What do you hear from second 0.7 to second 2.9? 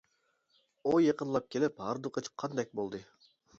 ئۇ يېقىنلاپ كېلىپ ھاردۇقى چىققاندەك